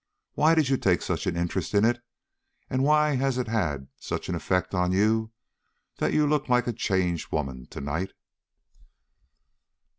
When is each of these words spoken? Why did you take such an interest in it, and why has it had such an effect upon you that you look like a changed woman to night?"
Why 0.33 0.55
did 0.55 0.67
you 0.67 0.77
take 0.77 1.03
such 1.03 1.27
an 1.27 1.37
interest 1.37 1.75
in 1.75 1.85
it, 1.85 2.01
and 2.71 2.81
why 2.83 3.17
has 3.17 3.37
it 3.37 3.47
had 3.47 3.85
such 3.99 4.29
an 4.29 4.33
effect 4.33 4.73
upon 4.73 4.93
you 4.93 5.29
that 5.97 6.11
you 6.11 6.25
look 6.25 6.49
like 6.49 6.65
a 6.65 6.73
changed 6.73 7.31
woman 7.31 7.67
to 7.67 7.79
night?" 7.81 8.11